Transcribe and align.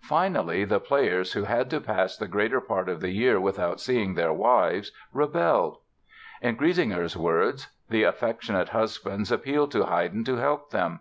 Finally, 0.00 0.64
the 0.64 0.80
players 0.80 1.34
who 1.34 1.42
had 1.44 1.68
to 1.68 1.82
pass 1.82 2.16
the 2.16 2.26
greater 2.26 2.62
part 2.62 2.88
of 2.88 3.02
the 3.02 3.10
year 3.10 3.38
without 3.38 3.78
seeing 3.78 4.14
their 4.14 4.32
wives, 4.32 4.90
rebelled. 5.12 5.76
In 6.40 6.56
Griesinger's 6.56 7.14
words: 7.14 7.68
"The 7.90 8.02
affectionate 8.04 8.70
husbands 8.70 9.30
appealed 9.30 9.72
to 9.72 9.84
Haydn 9.84 10.24
to 10.24 10.36
help 10.36 10.70
them. 10.70 11.00